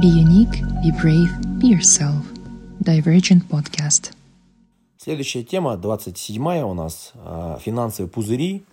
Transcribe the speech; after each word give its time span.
Be 0.00 0.06
unique, 0.06 0.62
be 0.82 0.90
brave, 0.90 1.28
be 1.60 1.68
yourself. 1.68 2.24
Divergent 2.80 3.46
Podcast. 3.50 4.14
Следующая 4.96 5.42
тема, 5.44 5.76
27 5.76 6.62
у 6.62 6.72
нас, 6.72 7.12
а, 7.14 7.58
финансовые 7.58 8.10
пузыри. 8.10 8.64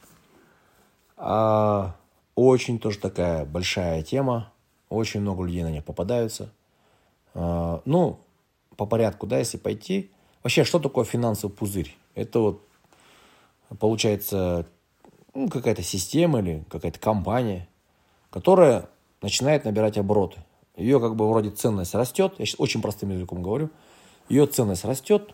А, 1.18 1.98
очень 2.36 2.80
тоже 2.80 3.00
такая 3.00 3.44
большая 3.44 4.02
тема. 4.02 4.54
Очень 4.88 5.20
много 5.20 5.44
людей 5.44 5.64
на 5.64 5.72
нее 5.72 5.82
попадаются. 5.82 6.54
А, 7.34 7.82
ну, 7.84 8.22
по 8.78 8.86
порядку, 8.86 9.28
да, 9.28 9.40
если 9.40 9.58
пойти. 9.58 10.12
Вообще, 10.42 10.64
что 10.64 10.80
такое 10.80 11.04
финансовый 11.04 11.52
пузырь? 11.52 11.98
Это 12.16 12.40
вот, 12.40 12.64
получается, 13.78 14.66
ну, 15.36 15.50
какая-то 15.50 15.84
система 15.84 16.40
или 16.40 16.64
какая-то 16.70 16.98
компания, 16.98 17.68
которая 18.30 18.88
начинает 19.22 19.66
набирать 19.66 19.98
обороты. 19.98 20.42
Ее 20.80 21.02
как 21.02 21.16
бы 21.16 21.30
вроде 21.30 21.50
ценность 21.50 21.94
растет, 21.94 22.36
я 22.38 22.46
сейчас 22.46 22.60
очень 22.60 22.82
простым 22.82 23.12
языком 23.12 23.44
говорю, 23.44 23.70
ее 24.30 24.46
ценность 24.46 24.86
растет, 24.86 25.34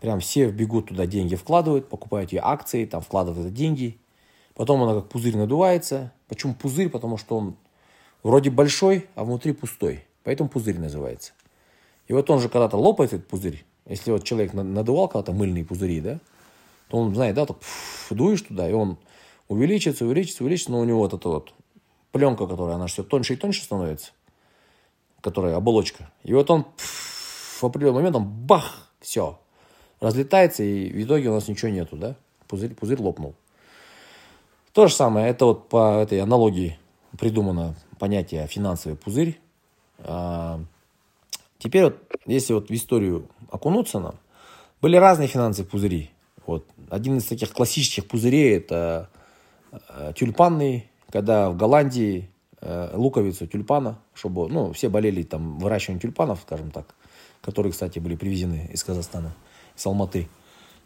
прям 0.00 0.20
все 0.20 0.50
бегут 0.50 0.88
туда, 0.88 1.06
деньги 1.06 1.36
вкладывают, 1.36 1.88
покупают 1.88 2.32
ее 2.32 2.42
акции, 2.44 2.84
там 2.84 3.00
вкладывают 3.00 3.54
деньги, 3.54 3.98
потом 4.54 4.82
она 4.82 4.94
как 4.94 5.08
пузырь 5.08 5.36
надувается. 5.36 6.12
Почему 6.28 6.54
пузырь? 6.54 6.90
Потому 6.90 7.16
что 7.16 7.38
он 7.38 7.56
вроде 8.22 8.50
большой, 8.50 9.06
а 9.14 9.24
внутри 9.24 9.52
пустой, 9.52 10.04
поэтому 10.22 10.50
пузырь 10.50 10.78
называется. 10.78 11.32
И 12.06 12.12
вот 12.12 12.28
он 12.28 12.38
же 12.40 12.50
когда-то 12.50 12.76
лопает 12.76 13.14
этот 13.14 13.26
пузырь, 13.26 13.64
если 13.86 14.10
вот 14.10 14.24
человек 14.24 14.52
надувал 14.52 15.08
когда-то 15.08 15.32
мыльные 15.32 15.64
пузыри, 15.64 16.00
да, 16.00 16.18
то 16.88 16.98
он, 16.98 17.14
знает, 17.14 17.34
да, 17.34 17.46
так 17.46 17.56
дуешь 18.10 18.42
туда, 18.42 18.68
и 18.68 18.74
он 18.74 18.98
увеличивается, 19.48 20.04
увеличивается, 20.04 20.44
увеличивается, 20.44 20.72
но 20.72 20.80
у 20.80 20.84
него 20.84 20.98
вот 20.98 21.14
эта 21.14 21.28
вот 21.28 21.54
пленка, 22.12 22.46
которая, 22.46 22.76
она 22.76 22.86
все 22.86 23.02
тоньше 23.02 23.32
и 23.32 23.36
тоньше 23.36 23.62
становится, 23.62 24.12
которая 25.28 25.56
оболочка. 25.56 26.10
И 26.24 26.32
вот 26.32 26.50
он 26.50 26.64
в 26.78 27.64
определенный 27.64 27.96
момент, 27.96 28.16
он 28.16 28.24
бах, 28.24 28.88
все, 29.00 29.38
разлетается, 30.00 30.62
и 30.62 30.90
в 30.90 31.04
итоге 31.04 31.28
у 31.28 31.34
нас 31.34 31.48
ничего 31.48 31.70
нету, 31.70 31.96
да? 31.96 32.16
Пузырь, 32.46 32.74
пузырь 32.74 33.00
лопнул. 33.00 33.34
То 34.72 34.86
же 34.88 34.94
самое, 34.94 35.28
это 35.28 35.44
вот 35.44 35.68
по 35.68 36.00
этой 36.00 36.20
аналогии 36.20 36.78
придумано 37.18 37.74
понятие 37.98 38.46
финансовый 38.46 38.94
пузырь. 38.94 39.38
А, 39.98 40.60
теперь 41.58 41.84
вот, 41.84 41.96
если 42.26 42.54
вот 42.54 42.70
в 42.70 42.74
историю 42.74 43.28
окунуться 43.50 44.00
нам, 44.00 44.14
были 44.80 44.96
разные 44.96 45.28
финансовые 45.28 45.68
пузыри. 45.68 46.10
Вот. 46.46 46.64
Один 46.88 47.18
из 47.18 47.26
таких 47.26 47.52
классических 47.52 48.06
пузырей– 48.08 48.56
это 48.58 49.10
э, 49.72 50.12
тюльпанный 50.16 50.88
когда 51.10 51.50
в 51.50 51.56
Голландии 51.56 52.30
луковицу 52.60 53.46
тюльпана, 53.46 53.98
чтобы, 54.14 54.48
ну, 54.48 54.72
все 54.72 54.88
болели 54.88 55.22
там 55.22 55.58
выращиванием 55.58 56.00
тюльпанов, 56.00 56.40
скажем 56.42 56.70
так, 56.70 56.94
которые, 57.40 57.72
кстати, 57.72 57.98
были 57.98 58.16
привезены 58.16 58.68
из 58.72 58.82
Казахстана, 58.82 59.34
из 59.76 59.86
Алматы. 59.86 60.28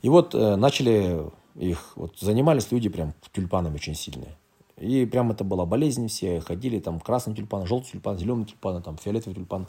И 0.02 0.08
вот 0.08 0.34
э, 0.34 0.56
начали 0.56 1.30
их, 1.54 1.92
вот 1.96 2.18
занимались 2.18 2.70
люди 2.70 2.88
прям 2.88 3.14
тюльпанами 3.32 3.76
очень 3.76 3.94
сильные. 3.94 4.36
И 4.78 5.06
прям 5.06 5.30
это 5.30 5.44
была 5.44 5.64
болезнь, 5.64 6.08
все 6.08 6.40
ходили 6.40 6.78
там 6.80 6.98
красный 6.98 7.34
тюльпан, 7.34 7.66
желтый 7.66 7.92
тюльпан, 7.92 8.18
зеленый 8.18 8.46
тюльпан, 8.46 8.82
там 8.82 8.98
фиолетовый 8.98 9.34
тюльпан. 9.34 9.66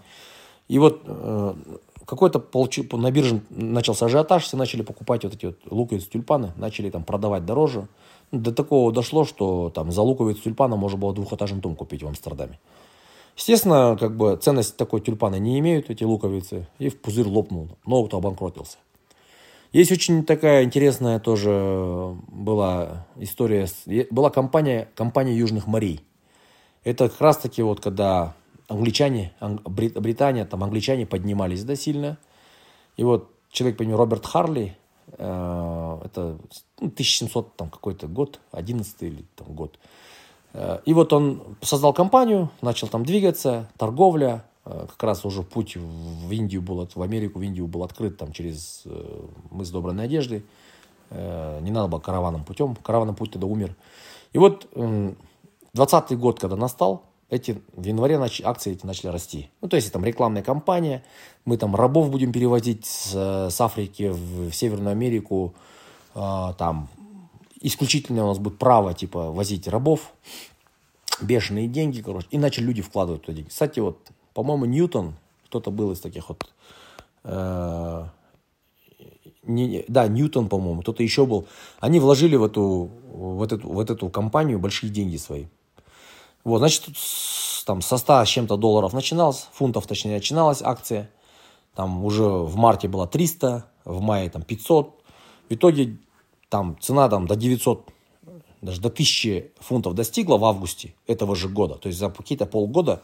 И 0.68 0.80
вот 0.80 1.04
э, 1.06 1.56
какой-то 2.06 2.40
на 2.98 3.12
бирже 3.12 3.42
начался 3.50 4.06
ажиотаж, 4.06 4.44
все 4.44 4.58
начали 4.58 4.82
покупать 4.82 5.24
вот 5.24 5.34
эти 5.34 5.48
вот 5.48 5.58
луковицы 5.70 6.10
тюльпаны, 6.10 6.54
начали 6.56 6.90
там 6.90 7.04
продавать 7.04 7.46
дороже. 7.46 7.88
До 8.32 8.52
такого 8.52 8.92
дошло, 8.92 9.26
что 9.26 9.70
там 9.70 9.92
за 9.92 10.02
луковицу 10.02 10.42
тюльпана 10.42 10.76
можно 10.76 10.98
было 10.98 11.14
двухэтажный 11.14 11.60
дом 11.60 11.76
купить 11.76 12.04
в 12.04 12.08
Амстердаме. 12.08 12.60
Естественно, 13.38 13.98
как 14.00 14.16
бы 14.16 14.38
ценность 14.38 14.78
такой 14.78 15.02
тюльпана 15.02 15.40
не 15.40 15.60
имеют 15.60 15.90
эти 15.90 16.04
луковицы, 16.04 16.68
и 16.80 16.90
в 16.90 17.00
пузырь 17.00 17.28
лопнул, 17.28 17.70
много 17.86 18.08
кто 18.08 18.18
обанкротился. 18.18 18.78
Есть 19.72 19.92
очень 19.92 20.24
такая 20.24 20.64
интересная 20.66 21.20
тоже 21.20 22.16
была 22.28 23.08
история, 23.18 23.68
была 24.12 24.30
компания, 24.30 24.88
компания 24.94 25.36
Южных 25.36 25.66
морей. 25.66 26.02
Это 26.84 27.10
как 27.10 27.22
раз 27.22 27.38
таки 27.38 27.64
вот 27.64 27.80
когда 27.80 28.36
англичане, 28.68 29.34
Британия, 29.40 30.46
там 30.46 30.64
англичане 30.64 31.06
поднимались, 31.06 31.64
да, 31.64 31.76
сильно. 31.76 32.18
И 32.98 33.04
вот 33.04 33.30
человек 33.50 33.78
по 33.78 33.84
имени 33.84 33.96
Роберт 33.96 34.26
Харли, 34.26 34.78
Э, 35.18 36.00
это 36.04 36.38
1700 36.78 37.46
ну, 37.46 37.52
там 37.56 37.70
какой-то 37.70 38.08
год, 38.08 38.40
11 38.52 39.04
или 39.04 39.26
там 39.36 39.54
год. 39.54 39.78
Э, 40.54 40.80
и 40.86 40.94
вот 40.94 41.14
он 41.14 41.44
создал 41.62 41.94
компанию, 41.94 42.50
начал 42.62 42.88
там 42.88 43.06
двигаться, 43.06 43.70
торговля, 43.78 44.46
э, 44.66 44.88
как 44.90 45.04
раз 45.04 45.26
уже 45.26 45.44
путь 45.44 45.76
в 45.76 46.32
Индию 46.32 46.62
был, 46.62 46.88
в 46.94 47.02
Америку, 47.02 47.40
в 47.40 47.42
Индию 47.44 47.68
был 47.68 47.84
открыт 47.84 48.18
там 48.18 48.32
через 48.32 48.86
мыс 49.52 49.70
Доброй 49.70 49.94
Надежды. 49.94 50.44
Не 51.12 51.70
надо 51.70 51.88
было 51.90 52.00
караванным 52.00 52.44
путем, 52.44 52.76
караванный 52.76 53.14
путь 53.14 53.34
тогда 53.34 53.46
умер. 53.46 53.76
И 54.32 54.40
вот 54.40 54.68
20 55.74 56.18
год, 56.18 56.40
когда 56.40 56.56
настал, 56.56 57.04
эти, 57.34 57.62
в 57.76 57.84
январе 57.84 58.18
нач, 58.20 58.42
акции 58.44 58.74
эти 58.74 58.86
начали 58.86 59.10
расти. 59.10 59.50
Ну, 59.62 59.68
то 59.68 59.76
есть, 59.76 59.92
там 59.92 60.06
рекламная 60.06 60.44
кампания, 60.44 61.04
мы 61.46 61.58
там 61.58 61.76
рабов 61.76 62.10
будем 62.10 62.32
перевозить 62.32 62.86
с, 62.86 63.50
с 63.50 63.62
Африки 63.62 64.10
в, 64.10 64.50
в 64.50 64.54
Северную 64.54 64.92
Америку, 64.92 65.54
э, 66.14 66.54
там 66.58 66.90
исключительно 67.60 68.26
у 68.26 68.28
нас 68.28 68.38
будет 68.38 68.60
право, 68.60 68.94
типа, 68.94 69.32
возить 69.32 69.68
рабов, 69.68 70.14
бешеные 71.22 71.68
деньги, 71.68 72.02
короче, 72.02 72.28
и 72.30 72.38
начали 72.38 72.66
люди 72.66 72.82
вкладывать 72.82 73.24
туда 73.24 73.34
деньги. 73.34 73.50
Кстати, 73.50 73.80
вот, 73.80 73.98
по-моему, 74.34 74.66
Ньютон, 74.66 75.16
кто-то 75.48 75.72
был 75.72 75.92
из 75.92 76.00
таких 76.00 76.30
вот, 76.30 76.54
э, 77.24 78.06
не, 79.42 79.86
да, 79.88 80.08
Ньютон, 80.08 80.50
по-моему, 80.50 80.82
кто-то 80.82 81.02
еще 81.02 81.26
был, 81.26 81.48
они 81.80 82.00
вложили 82.00 82.36
в 82.36 82.44
эту, 82.44 82.92
в 83.12 83.42
эту, 83.42 83.58
в 83.58 83.80
эту 83.80 84.10
компанию 84.10 84.60
большие 84.60 84.92
деньги 84.92 85.18
свои. 85.18 85.46
Вот, 86.44 86.60
значит, 86.60 86.90
там 87.66 87.82
со 87.82 87.98
100 87.98 88.26
с 88.26 88.28
чем-то 88.28 88.58
долларов 88.58 88.94
начиналось, 88.94 89.48
фунтов 89.54 89.88
точнее 89.88 90.16
начиналась 90.16 90.62
акция. 90.62 91.10
Там 91.76 92.04
уже 92.04 92.24
в 92.24 92.56
марте 92.56 92.88
было 92.88 93.08
300, 93.08 93.66
в 93.86 94.02
мае 94.02 94.30
там 94.30 94.44
500. 94.44 94.90
В 95.50 95.54
итоге 95.54 95.98
там 96.50 96.78
цена 96.80 97.10
там 97.10 97.28
до 97.28 97.36
900, 97.36 97.90
даже 98.62 98.82
до 98.82 98.90
1000 98.90 99.52
фунтов 99.60 99.96
достигла 99.96 100.38
в 100.38 100.46
августе 100.46 100.94
этого 101.08 101.36
же 101.36 101.50
года. 101.50 101.76
То 101.76 101.88
есть 101.88 102.00
за 102.00 102.10
какие-то 102.10 102.46
полгода 102.46 103.02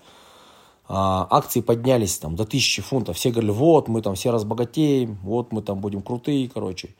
а, 0.87 1.27
акции 1.29 1.61
поднялись 1.61 2.17
там 2.17 2.35
до 2.35 2.43
1000 2.43 2.81
фунтов. 2.81 3.17
Все 3.17 3.31
говорили, 3.31 3.51
вот 3.51 3.87
мы 3.87 4.01
там 4.01 4.15
все 4.15 4.31
разбогатеем, 4.31 5.19
вот 5.23 5.51
мы 5.51 5.61
там 5.61 5.79
будем 5.79 6.01
крутые, 6.01 6.49
короче. 6.49 6.95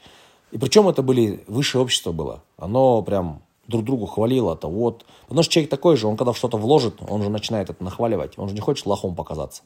И 0.52 0.58
причем 0.58 0.88
это 0.88 1.04
были, 1.04 1.44
высшее 1.48 1.84
общество 1.84 2.12
было. 2.12 2.44
Оно 2.58 3.02
прям 3.02 3.42
друг 3.70 3.86
другу 3.86 4.06
хвалило, 4.08 4.56
то 4.56 4.70
вот. 4.70 5.06
Потому 5.24 5.44
что 5.44 5.54
человек 5.54 5.70
такой 5.70 5.96
же, 5.96 6.08
он 6.08 6.18
когда 6.18 6.34
что-то 6.34 6.58
вложит, 6.58 6.96
он 7.08 7.22
же 7.24 7.30
начинает 7.30 7.70
это 7.70 7.84
нахваливать. 7.84 8.38
Он 8.38 8.50
же 8.50 8.56
не 8.56 8.62
хочет 8.62 8.86
лохом 8.86 9.16
показаться. 9.16 9.64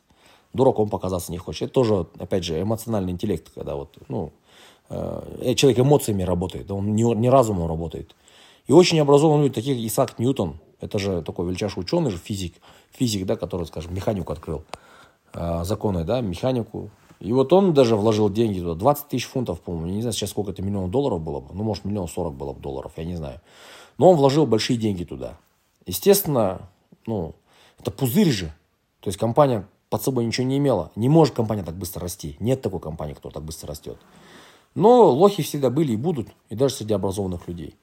Дураком 0.53 0.89
показаться 0.89 1.31
не 1.31 1.37
хочет. 1.37 1.63
Это 1.63 1.73
тоже, 1.73 2.05
опять 2.19 2.43
же, 2.43 2.61
эмоциональный 2.61 3.11
интеллект, 3.11 3.49
когда 3.55 3.75
вот, 3.75 3.97
ну, 4.07 4.31
э, 4.89 5.53
человек 5.55 5.79
эмоциями 5.79 6.23
работает, 6.23 6.69
он 6.69 6.95
не, 6.95 7.03
не 7.03 7.29
разумом 7.29 7.67
работает. 7.67 8.15
И 8.67 8.73
очень 8.73 8.99
образованные 8.99 9.45
люди, 9.45 9.55
таких 9.55 9.77
Исаак 9.77 10.19
Ньютон, 10.19 10.59
это 10.79 10.99
же 10.99 11.21
такой 11.21 11.47
величайший 11.47 11.79
ученый, 11.79 12.11
же 12.11 12.17
физик, 12.17 12.55
физик, 12.91 13.25
да, 13.25 13.35
который, 13.35 13.65
скажем, 13.65 13.95
механику 13.95 14.31
открыл, 14.33 14.63
э, 15.33 15.63
законы, 15.63 16.03
да, 16.03 16.21
механику. 16.21 16.91
И 17.23 17.31
вот 17.31 17.53
он 17.53 17.73
даже 17.73 17.95
вложил 17.95 18.29
деньги 18.29 18.59
туда, 18.59 18.75
20 18.75 19.07
тысяч 19.07 19.27
фунтов, 19.27 19.61
по-моему, 19.61 19.87
не 19.87 20.01
знаю 20.01 20.11
сейчас 20.11 20.31
сколько 20.31 20.51
это 20.51 20.61
миллионов 20.61 20.91
долларов 20.91 21.21
было 21.21 21.39
бы, 21.39 21.53
ну, 21.53 21.63
может, 21.63 21.85
миллион 21.85 22.09
сорок 22.09 22.33
было 22.33 22.51
бы 22.51 22.59
долларов, 22.59 22.91
я 22.97 23.05
не 23.05 23.15
знаю. 23.15 23.39
Но 23.97 24.09
он 24.09 24.17
вложил 24.17 24.45
большие 24.45 24.77
деньги 24.77 25.05
туда. 25.05 25.37
Естественно, 25.85 26.69
ну, 27.05 27.33
это 27.79 27.91
пузырь 27.91 28.29
же. 28.29 28.47
То 28.99 29.07
есть 29.07 29.17
компания 29.17 29.65
под 29.89 30.03
собой 30.03 30.25
ничего 30.25 30.45
не 30.45 30.57
имела. 30.57 30.91
Не 30.97 31.07
может 31.07 31.33
компания 31.33 31.63
так 31.63 31.75
быстро 31.75 32.01
расти. 32.01 32.35
Нет 32.41 32.61
такой 32.61 32.81
компании, 32.81 33.13
кто 33.13 33.29
так 33.29 33.43
быстро 33.43 33.69
растет. 33.69 33.97
Но 34.75 35.09
лохи 35.09 35.43
всегда 35.43 35.69
были 35.69 35.93
и 35.93 35.97
будут, 35.97 36.27
и 36.49 36.55
даже 36.55 36.75
среди 36.75 36.93
образованных 36.93 37.47
людей. 37.47 37.73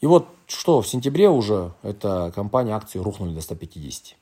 И 0.00 0.06
вот 0.06 0.26
что, 0.48 0.82
в 0.82 0.88
сентябре 0.88 1.30
уже 1.30 1.72
эта 1.82 2.32
компания 2.34 2.74
акции 2.74 2.98
рухнули 2.98 3.32
до 3.32 3.42
150. 3.42 4.16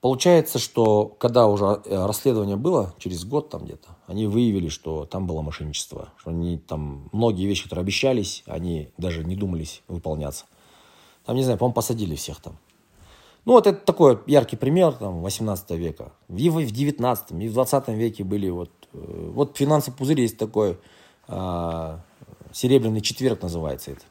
Получается, 0.00 0.58
что 0.58 1.14
когда 1.18 1.46
уже 1.46 1.82
э, 1.84 2.06
расследование 2.06 2.56
было, 2.56 2.94
через 2.98 3.24
год 3.24 3.50
там 3.50 3.64
где-то, 3.64 3.88
они 4.06 4.26
выявили, 4.26 4.68
что 4.68 5.04
там 5.04 5.26
было 5.26 5.42
мошенничество. 5.42 6.08
Что 6.16 6.30
они 6.30 6.56
там, 6.58 7.10
многие 7.12 7.46
вещи, 7.46 7.64
которые 7.64 7.82
обещались, 7.82 8.42
они 8.46 8.88
даже 8.96 9.24
не 9.24 9.36
думались 9.36 9.82
выполняться. 9.88 10.46
Там, 11.26 11.36
не 11.36 11.42
знаю, 11.42 11.58
по-моему, 11.58 11.74
посадили 11.74 12.14
всех 12.14 12.40
там. 12.40 12.56
Ну, 13.44 13.52
вот 13.52 13.66
это 13.66 13.78
такой 13.78 14.18
яркий 14.26 14.56
пример 14.56 14.92
там, 14.92 15.20
18 15.22 15.70
века. 15.72 16.12
И 16.34 16.48
в 16.48 16.70
19 16.70 17.32
и 17.32 17.48
в 17.48 17.52
20 17.52 17.88
веке 17.88 18.24
были 18.24 18.48
вот... 18.48 18.70
Э, 18.94 19.30
вот 19.34 19.58
финансовый 19.58 19.96
пузырь 19.96 20.22
есть 20.22 20.38
такой, 20.38 20.78
а, 21.28 22.00
серебряный 22.52 23.00
четверг 23.02 23.42
называется 23.42 23.92
это. 23.92 24.02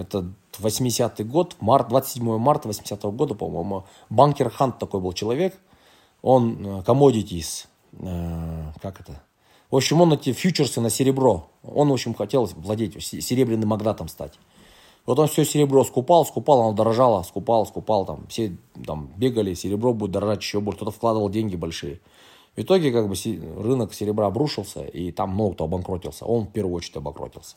Это 0.00 0.32
80-й 0.58 1.24
год, 1.24 1.56
март, 1.60 1.88
27 1.88 2.38
марта 2.38 2.68
80-го 2.68 3.12
года, 3.12 3.34
по-моему. 3.34 3.84
Банкер 4.08 4.50
Хант 4.50 4.78
такой 4.78 5.00
был 5.00 5.12
человек. 5.12 5.58
Он 6.22 6.66
э, 6.66 6.82
commodities, 6.82 7.66
э, 7.92 8.72
как 8.80 9.00
это? 9.00 9.22
В 9.70 9.76
общем, 9.76 10.00
он 10.00 10.12
эти 10.12 10.32
фьючерсы 10.32 10.80
на 10.80 10.90
серебро. 10.90 11.48
Он, 11.62 11.90
в 11.90 11.92
общем, 11.92 12.14
хотел 12.14 12.46
владеть, 12.56 13.02
серебряным 13.02 13.68
магнатом 13.68 14.08
стать. 14.08 14.38
Вот 15.06 15.18
он 15.18 15.28
все 15.28 15.44
серебро 15.44 15.84
скупал, 15.84 16.24
скупал, 16.24 16.60
оно 16.62 16.72
дорожало, 16.72 17.22
скупал, 17.22 17.66
скупал, 17.66 18.04
там, 18.04 18.26
все 18.28 18.56
там 18.86 19.10
бегали, 19.16 19.54
серебро 19.54 19.92
будет 19.92 20.12
дорожать 20.12 20.40
еще 20.40 20.60
больше, 20.60 20.76
кто-то 20.76 20.90
вкладывал 20.92 21.30
деньги 21.30 21.56
большие. 21.56 22.00
В 22.56 22.60
итоге, 22.60 22.90
как 22.92 23.08
бы, 23.08 23.14
рынок 23.62 23.94
серебра 23.94 24.26
обрушился, 24.26 24.84
и 24.84 25.12
там 25.12 25.30
много 25.30 25.54
кто 25.54 25.64
обанкротился. 25.64 26.24
Он 26.24 26.46
в 26.46 26.52
первую 26.52 26.76
очередь 26.76 26.96
обанкротился. 26.96 27.56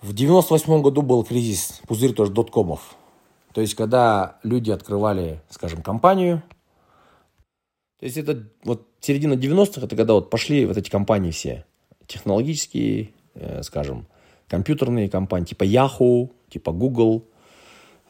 В 0.00 0.14
98 0.14 0.80
году 0.80 1.02
был 1.02 1.24
кризис, 1.24 1.80
пузырь 1.88 2.12
тоже 2.12 2.30
доткомов. 2.30 2.96
То 3.52 3.60
есть, 3.60 3.74
когда 3.74 4.38
люди 4.44 4.70
открывали, 4.70 5.42
скажем, 5.50 5.82
компанию, 5.82 6.42
то 7.98 8.06
есть 8.06 8.16
это 8.16 8.44
вот 8.62 8.86
середина 9.00 9.34
90-х, 9.34 9.80
это 9.84 9.96
когда 9.96 10.12
вот 10.12 10.30
пошли 10.30 10.66
вот 10.66 10.76
эти 10.76 10.88
компании 10.88 11.32
все, 11.32 11.64
технологические, 12.06 13.10
э, 13.34 13.62
скажем, 13.64 14.06
компьютерные 14.46 15.08
компании, 15.08 15.46
типа 15.46 15.64
Yahoo, 15.64 16.30
типа 16.48 16.70
Google. 16.70 17.24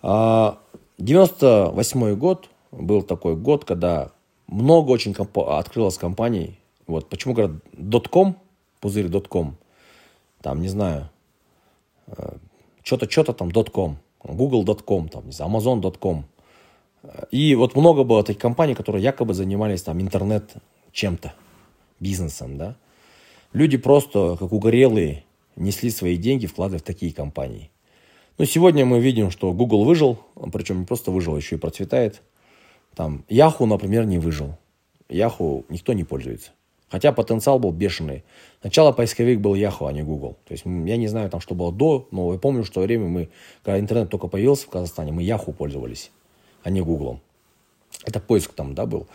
А 0.03 0.59
98 0.99 2.15
год 2.17 2.51
был 2.71 3.03
такой 3.03 3.35
год, 3.35 3.65
когда 3.65 4.13
много 4.47 4.91
очень 4.91 5.15
комп- 5.15 5.39
открылось 5.39 5.97
компаний. 5.97 6.59
Вот 6.87 7.09
почему 7.09 7.33
говорят 7.33 7.63
.com, 8.11 8.37
пузырь 8.81 9.11
.com, 9.23 9.57
там, 10.43 10.61
не 10.61 10.69
знаю, 10.69 11.09
что-то, 12.83 13.11
что-то 13.11 13.33
там 13.33 13.51
.com, 13.51 13.99
google.com, 14.23 15.09
там, 15.09 15.27
не 15.27 15.33
знаю, 15.33 15.53
amazon.com. 15.53 16.25
И 17.31 17.55
вот 17.55 17.77
много 17.77 18.05
было 18.05 18.25
таких 18.25 18.43
компаний, 18.43 18.75
которые 18.75 19.03
якобы 19.03 19.35
занимались 19.35 19.83
там 19.83 20.01
интернет 20.01 20.55
чем-то, 20.93 21.33
бизнесом, 22.01 22.59
да. 22.59 22.77
Люди 23.53 23.77
просто, 23.77 24.37
как 24.39 24.53
угорелые, 24.53 25.25
несли 25.57 25.91
свои 25.91 26.17
деньги, 26.17 26.47
вкладывая 26.47 26.81
в 26.81 26.83
такие 26.83 27.13
компании. 27.13 27.71
Но 28.37 28.45
сегодня 28.45 28.85
мы 28.85 29.01
видим, 29.01 29.31
что 29.31 29.53
Google 29.53 29.85
выжил, 29.85 30.19
причем 30.53 30.81
не 30.81 30.87
просто 30.87 31.11
выжил, 31.11 31.37
еще 31.37 31.57
и 31.57 31.59
процветает. 31.59 32.23
Там 32.95 33.25
Yahoo, 33.29 33.67
например, 33.67 34.05
не 34.05 34.19
выжил. 34.19 34.57
Yahoo 35.09 35.65
никто 35.69 35.93
не 35.93 36.05
пользуется. 36.05 36.51
Хотя 36.91 37.13
потенциал 37.13 37.59
был 37.59 37.71
бешеный. 37.71 38.25
Сначала 38.61 38.93
поисковик 38.93 39.41
был 39.41 39.55
Yahoo, 39.55 39.89
а 39.89 39.93
не 39.93 40.03
Google. 40.03 40.37
То 40.47 40.53
есть 40.53 40.65
я 40.65 40.97
не 40.97 41.07
знаю, 41.07 41.29
там, 41.31 41.41
что 41.41 41.55
было 41.55 41.73
до, 41.73 42.09
но 42.11 42.33
я 42.33 42.39
помню, 42.39 42.65
что 42.65 42.81
время 42.81 43.07
мы, 43.07 43.29
когда 43.63 43.79
интернет 43.79 44.09
только 44.09 44.27
появился 44.27 44.67
в 44.67 44.71
Казахстане, 44.71 45.13
мы 45.13 45.23
Yahoo 45.23 45.53
пользовались 45.53 46.11
а 46.63 46.71
не 46.71 46.81
Гуглом. 46.81 47.21
Это 48.05 48.21
поиск 48.21 48.53
там, 48.53 48.75
да, 48.75 48.87
был. 48.87 49.07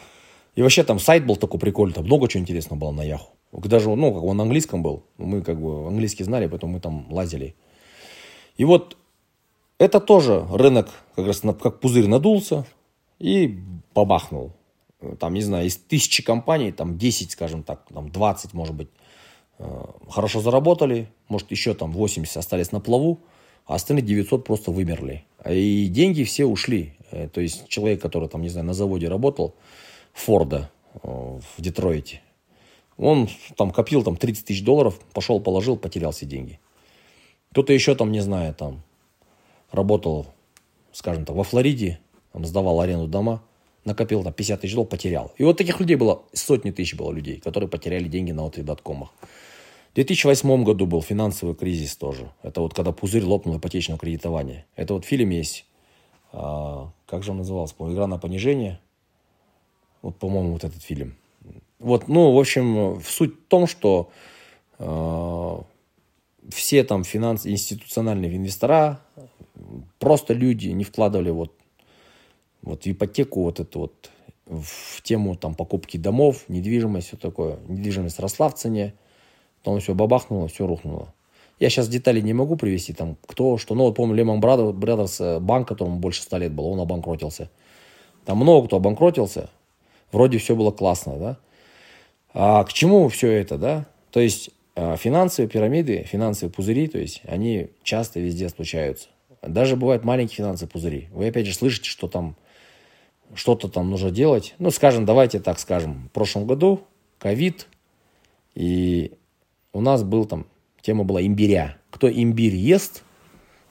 И 0.56 0.62
вообще 0.62 0.84
там 0.84 1.00
сайт 1.00 1.26
был 1.26 1.36
такой 1.36 1.60
прикольный, 1.60 1.94
там 1.94 2.06
много 2.06 2.28
чего 2.28 2.42
интересного 2.42 2.80
было 2.80 2.92
на 2.92 3.04
Яху. 3.04 3.30
Даже, 3.52 3.90
ну, 3.90 4.14
как 4.14 4.24
он 4.24 4.38
на 4.38 4.44
английском 4.44 4.82
был, 4.82 5.04
мы 5.18 5.42
как 5.42 5.60
бы 5.60 5.88
английский 5.88 6.24
знали, 6.24 6.48
поэтому 6.48 6.74
мы 6.74 6.80
там 6.80 7.12
лазили. 7.12 7.56
И 8.58 8.66
вот 8.66 8.98
это 9.78 10.00
тоже 10.00 10.46
рынок 10.52 10.90
как 11.16 11.28
раз 11.28 11.42
как 11.62 11.80
пузырь 11.80 12.08
надулся 12.08 12.66
и 13.20 13.60
побахнул. 13.94 14.52
Там, 15.20 15.34
не 15.34 15.42
знаю, 15.42 15.68
из 15.68 15.78
тысячи 15.78 16.24
компаний, 16.24 16.72
там 16.72 16.98
10, 16.98 17.32
скажем 17.32 17.64
так, 17.64 17.86
там 17.94 18.10
20, 18.10 18.54
может 18.54 18.76
быть, 18.76 18.90
э, 19.60 19.86
хорошо 20.10 20.42
заработали, 20.42 21.10
может, 21.30 21.52
еще 21.52 21.74
там 21.74 21.92
80 21.92 22.38
остались 22.38 22.72
на 22.72 22.80
плаву, 22.80 23.20
а 23.66 23.76
остальные 23.76 24.04
900 24.04 24.46
просто 24.46 24.72
вымерли. 24.72 25.26
И 25.50 25.88
деньги 25.88 26.24
все 26.24 26.46
ушли. 26.46 26.94
Э, 27.12 27.28
то 27.28 27.42
есть 27.42 27.68
человек, 27.68 28.02
который 28.02 28.30
там, 28.30 28.42
не 28.42 28.50
знаю, 28.50 28.66
на 28.68 28.74
заводе 28.74 29.08
работал, 29.08 29.56
Форда 30.14 30.70
э, 30.96 31.00
в 31.04 31.62
Детройте, 31.62 32.22
он 32.98 33.28
там 33.58 33.72
копил 33.72 34.04
там 34.04 34.16
30 34.16 34.46
тысяч 34.46 34.64
долларов, 34.64 35.00
пошел, 35.14 35.40
положил, 35.40 35.78
потерял 35.78 36.12
все 36.12 36.26
деньги. 36.26 36.60
Кто-то 37.52 37.74
еще 37.74 37.96
там, 37.96 38.12
не 38.12 38.22
знаю, 38.22 38.54
там 38.54 38.84
работал, 39.72 40.28
скажем 40.92 41.26
так, 41.26 41.36
во 41.36 41.44
Флориде, 41.44 42.00
там 42.32 42.46
сдавал 42.46 42.82
аренду 42.82 43.08
дома, 43.08 43.44
накопил 43.86 44.24
там 44.24 44.34
50 44.34 44.62
тысяч 44.62 44.74
долларов, 44.74 44.92
потерял. 44.92 45.34
И 45.38 45.44
вот 45.44 45.58
таких 45.58 45.80
людей 45.80 45.96
было, 45.96 46.24
сотни 46.34 46.72
тысяч 46.72 46.96
было 46.96 47.12
людей, 47.12 47.40
которые 47.40 47.70
потеряли 47.70 48.08
деньги 48.08 48.32
на 48.32 48.44
вот 48.44 48.56
этих 48.56 48.66
доткомах. 48.66 49.10
В 49.92 49.96
2008 49.96 50.64
году 50.64 50.88
был 50.88 51.02
финансовый 51.02 51.56
кризис 51.56 51.96
тоже. 51.96 52.32
Это 52.42 52.62
вот 52.62 52.74
когда 52.74 52.92
пузырь 52.92 53.24
лопнул 53.24 53.58
ипотечного 53.58 54.00
кредитования. 54.00 54.66
Это 54.76 54.96
вот 54.96 55.06
фильм 55.06 55.30
есть 55.30 55.66
а, 56.34 56.90
как 57.06 57.24
же 57.24 57.32
он 57.32 57.38
назывался, 57.38 57.76
по 57.76 57.92
«Игра 57.92 58.08
на 58.08 58.18
понижение». 58.18 58.80
Вот, 60.02 60.18
по-моему, 60.18 60.54
вот 60.54 60.64
этот 60.64 60.82
фильм. 60.82 61.16
Вот, 61.80 62.08
ну, 62.08 62.34
в 62.34 62.40
общем, 62.40 63.00
суть 63.06 63.36
в 63.36 63.48
том, 63.48 63.68
что 63.68 64.10
э, 64.80 65.58
все 66.50 66.84
там 66.84 67.04
финанс, 67.04 67.46
институциональные 67.46 68.36
инвестора, 68.36 69.00
просто 70.00 70.34
люди 70.34 70.70
не 70.70 70.84
вкладывали 70.84 71.30
вот, 71.30 71.54
вот 72.64 72.88
ипотеку, 72.88 73.44
вот 73.44 73.60
это 73.60 73.80
вот, 73.80 74.10
в 74.46 75.02
тему 75.04 75.36
там 75.36 75.56
покупки 75.56 75.98
домов, 75.98 76.46
недвижимость, 76.48 77.08
все 77.08 77.18
такое. 77.18 77.60
Недвижимость 77.68 78.20
росла 78.20 78.50
в 78.50 78.56
цене, 78.56 78.94
потом 79.60 79.80
все 79.80 79.94
бабахнуло, 79.94 80.48
все 80.48 80.66
рухнуло. 80.66 81.14
Я 81.60 81.70
сейчас 81.70 81.88
детали 81.88 82.20
не 82.20 82.34
могу 82.34 82.56
привести, 82.56 82.94
там, 82.94 83.16
кто, 83.28 83.58
что. 83.58 83.76
Ну, 83.76 83.84
вот 83.86 83.96
помню, 83.96 84.24
Brothers, 84.24 85.24
э, 85.24 85.40
банк, 85.40 85.68
которому 85.68 85.98
больше 86.00 86.22
100 86.24 86.38
лет 86.40 86.52
было, 86.52 86.68
он 86.68 86.80
обанкротился. 86.80 87.50
Там 88.26 88.38
много 88.38 88.68
кто 88.68 88.78
обанкротился. 88.78 89.50
Вроде 90.12 90.40
все 90.40 90.56
было 90.56 90.72
классно, 90.72 91.18
да. 91.18 91.38
А 92.34 92.64
к 92.64 92.74
чему 92.74 93.08
все 93.10 93.32
это, 93.32 93.58
да? 93.58 93.86
То 94.12 94.20
есть 94.20 94.50
э, 94.76 94.96
финансовые 94.98 95.50
пирамиды, 95.50 96.04
финансовые 96.04 96.52
пузыри, 96.52 96.88
то 96.88 96.98
есть 96.98 97.22
они 97.26 97.68
часто 97.84 98.20
везде 98.20 98.50
случаются. 98.50 99.08
Даже 99.42 99.76
бывают 99.76 100.04
маленькие 100.04 100.38
финансовые 100.38 100.72
пузыри. 100.72 101.08
Вы 101.12 101.28
опять 101.28 101.46
же 101.46 101.54
слышите, 101.54 101.90
что 101.90 102.08
там 102.08 102.36
что-то 103.36 103.68
там 103.68 103.90
нужно 103.90 104.12
делать. 104.12 104.56
Ну, 104.60 104.72
скажем, 104.72 105.06
давайте 105.06 105.40
так 105.40 105.60
скажем. 105.60 106.10
В 106.10 106.12
прошлом 106.12 106.46
году 106.46 106.82
ковид, 107.20 107.68
и 108.56 109.18
у 109.72 109.82
нас 109.82 110.04
был 110.04 110.26
там 110.26 110.46
Тема 110.84 111.06
была 111.06 111.26
имбиря. 111.26 111.78
Кто 111.92 112.12
имбирь 112.12 112.56
ест, 112.56 113.04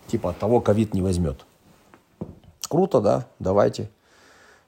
типа 0.07 0.31
от 0.31 0.39
того 0.39 0.63
ковид 0.63 0.95
не 0.95 1.03
возьмет. 1.03 1.45
Круто, 2.69 3.03
да, 3.03 3.29
давайте. 3.39 3.91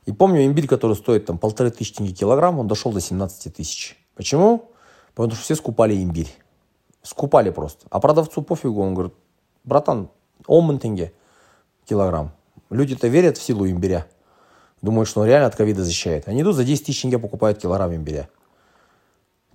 И 0.05 0.13
помню, 0.13 0.45
имбирь, 0.45 0.67
который 0.67 0.95
стоит 0.95 1.25
там 1.25 1.39
полторы 1.39 1.71
тысячи 1.71 1.95
тенге 1.95 2.13
килограмм, 2.13 2.59
он 2.59 2.69
дошел 2.69 2.93
до 2.93 3.01
17 3.01 3.55
тысяч. 3.55 3.97
Почему? 4.15 4.71
Потому 5.15 5.35
что 5.35 5.43
все 5.43 5.55
скупали 5.55 5.95
имбирь. 5.95 6.29
Скупали 7.03 7.49
просто. 7.49 7.87
А 7.89 7.99
продавцу 7.99 8.43
пофигу, 8.43 8.83
он 8.83 8.93
говорит, 8.93 9.15
братан, 9.65 10.11
тенге 10.47 11.15
килограмм. 11.87 12.33
Люди-то 12.69 13.09
верят 13.09 13.39
в 13.39 13.43
силу 13.43 13.67
имбиря. 13.67 14.07
Думают, 14.85 15.09
что 15.09 15.23
он 15.23 15.26
реально 15.26 15.47
от 15.47 15.57
ковида 15.57 15.83
защищает. 15.83 16.29
Они 16.29 16.43
идут 16.43 16.57
за 16.57 16.62
10 16.62 16.85
тысяч 16.85 17.00
тенге 17.00 17.19
покупают 17.19 17.59
килограмм 17.59 17.95
имбиря. 17.95 18.29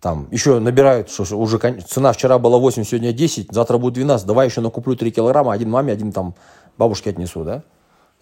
Там 0.02 0.28
еще 0.32 0.58
набирают, 0.58 1.12
что 1.12 1.38
уже 1.38 1.60
цена 1.88 2.14
вчера 2.14 2.40
была 2.40 2.58
8, 2.58 2.84
сегодня 2.84 3.14
10, 3.14 3.52
завтра 3.52 3.78
будет 3.78 3.94
12, 3.94 4.26
давай 4.26 4.48
еще 4.48 4.62
накуплю 4.62 4.96
3 4.96 5.12
килограмма, 5.12 5.54
один 5.54 5.70
маме, 5.70 5.94
один 5.94 6.12
там 6.12 6.34
бабушке 6.80 7.12
отнесу, 7.12 7.44
да. 7.44 7.62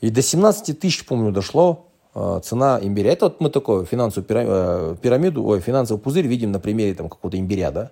И 0.01 0.09
до 0.09 0.21
17 0.21 0.77
тысяч, 0.77 1.05
помню, 1.05 1.31
дошло 1.31 1.87
э, 2.13 2.41
цена 2.43 2.77
имбиря. 2.81 3.13
Это 3.13 3.27
вот 3.27 3.39
мы 3.39 3.51
такую 3.51 3.85
финансовую 3.85 4.27
э, 4.29 4.95
пирамиду, 5.01 5.45
ой, 5.45 5.61
финансовый 5.61 5.99
пузырь 5.99 6.27
видим 6.27 6.51
на 6.51 6.59
примере 6.59 6.93
там 6.93 7.07
какого-то 7.07 7.39
имбиря, 7.39 7.71
да, 7.71 7.91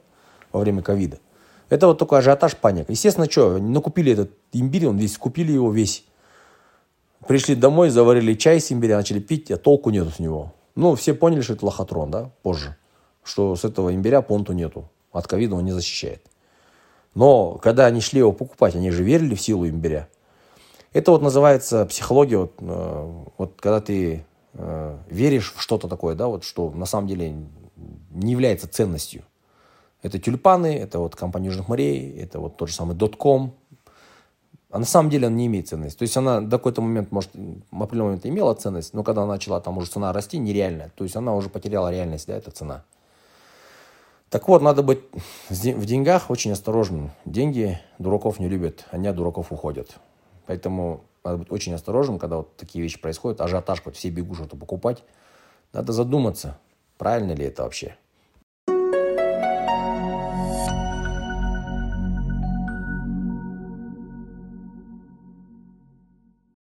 во 0.51 0.59
время 0.59 0.81
ковида. 0.81 1.19
Это 1.69 1.87
вот 1.87 1.99
такой 1.99 2.19
ажиотаж, 2.19 2.57
паника. 2.57 2.91
Естественно, 2.91 3.31
что, 3.31 3.59
накупили 3.59 4.11
этот 4.11 4.31
имбирь, 4.51 4.87
он 4.87 4.97
весь, 4.97 5.17
купили 5.17 5.53
его 5.53 5.71
весь. 5.71 6.03
Пришли 7.27 7.55
домой, 7.55 7.89
заварили 7.89 8.33
чай 8.35 8.59
с 8.59 8.71
имбиря, 8.71 8.97
начали 8.97 9.19
пить, 9.19 9.51
а 9.51 9.57
толку 9.57 9.89
нету 9.89 10.11
с 10.11 10.19
него. 10.19 10.53
Ну, 10.75 10.95
все 10.95 11.13
поняли, 11.13 11.41
что 11.41 11.53
это 11.53 11.65
лохотрон, 11.65 12.11
да, 12.11 12.31
позже 12.43 12.75
что 13.25 13.55
с 13.55 13.65
этого 13.65 13.93
имбиря 13.93 14.21
понту 14.21 14.53
нету. 14.53 14.87
От 15.11 15.27
ковида 15.27 15.55
он 15.55 15.65
не 15.65 15.71
защищает. 15.71 16.25
Но 17.15 17.57
когда 17.57 17.87
они 17.87 17.99
шли 17.99 18.19
его 18.19 18.31
покупать, 18.31 18.75
они 18.75 18.91
же 18.91 19.03
верили 19.03 19.35
в 19.35 19.41
силу 19.41 19.67
имбиря. 19.67 20.07
Это 20.93 21.11
вот 21.11 21.21
называется 21.21 21.85
психология, 21.85 22.37
вот, 22.37 22.53
э, 22.59 23.13
вот 23.37 23.53
когда 23.59 23.81
ты 23.81 24.25
э, 24.53 24.97
веришь 25.09 25.53
в 25.53 25.61
что-то 25.61 25.87
такое, 25.87 26.15
да, 26.15 26.27
вот 26.27 26.43
что 26.43 26.69
на 26.71 26.85
самом 26.85 27.07
деле 27.07 27.35
не 28.11 28.31
является 28.31 28.67
ценностью. 28.67 29.23
Это 30.01 30.19
тюльпаны, 30.19 30.77
это 30.77 30.99
вот 30.99 31.15
компания 31.15 31.47
Южных 31.47 31.67
морей, 31.67 32.15
это 32.17 32.39
вот 32.39 32.57
тот 32.57 32.69
же 32.69 32.75
самый 32.75 32.95
Dotcom. 32.95 33.51
А 34.75 34.77
на 34.77 34.83
самом 34.85 35.09
деле 35.09 35.27
она 35.27 35.37
не 35.37 35.45
имеет 35.45 35.69
ценности. 35.69 35.99
То 35.99 36.03
есть 36.03 36.17
она 36.17 36.41
до 36.41 36.57
какой-то 36.57 36.81
момент, 36.81 37.09
может, 37.09 37.31
в 37.33 37.81
определенный 37.81 38.07
момент 38.07 38.25
имела 38.25 38.53
ценность, 38.55 38.93
но 38.93 39.05
когда 39.05 39.21
она 39.21 39.31
начала 39.31 39.61
там 39.61 39.77
уже 39.77 39.89
цена 39.89 40.11
расти, 40.11 40.37
нереальная. 40.37 40.91
То 40.97 41.05
есть 41.05 41.15
она 41.15 41.33
уже 41.33 41.47
потеряла 41.47 41.89
реальность, 41.93 42.27
да, 42.27 42.35
эта 42.35 42.51
цена. 42.51 42.83
Так 44.29 44.49
вот, 44.49 44.61
надо 44.61 44.83
быть 44.83 44.99
в 45.47 45.85
деньгах 45.85 46.29
очень 46.29 46.51
осторожным. 46.51 47.11
Деньги 47.23 47.79
дураков 47.99 48.37
не 48.37 48.49
любят, 48.49 48.83
они 48.91 49.07
от 49.07 49.15
дураков 49.15 49.53
уходят. 49.53 49.95
Поэтому 50.45 51.05
надо 51.23 51.37
быть 51.37 51.51
очень 51.53 51.73
осторожным, 51.73 52.19
когда 52.19 52.35
вот 52.35 52.57
такие 52.57 52.83
вещи 52.83 52.99
происходят. 52.99 53.39
Ажиотаж, 53.39 53.81
вот 53.85 53.95
все 53.95 54.09
бегут 54.09 54.39
что-то 54.39 54.57
покупать. 54.57 55.05
Надо 55.71 55.93
задуматься, 55.93 56.57
правильно 56.97 57.31
ли 57.31 57.45
это 57.45 57.63
вообще. 57.63 57.95